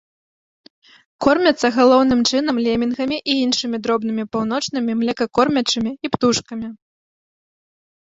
[1.25, 6.67] Кормяцца галоўным чынам лемінгамі і іншымі дробнымі паўночнымі млекакормячымі і птушкамі.